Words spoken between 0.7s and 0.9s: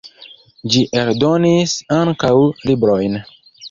Ĝi